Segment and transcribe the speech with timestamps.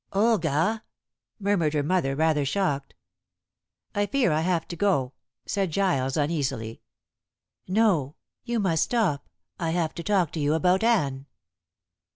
[0.13, 0.83] "Olga!"
[1.39, 2.95] murmured her mother, rather shocked.
[3.93, 5.13] "I fear I have to go,"
[5.45, 6.81] said Giles uneasily.
[7.67, 8.15] "No.
[8.43, 9.29] You must stop.
[9.59, 11.27] I have to talk to you about Anne."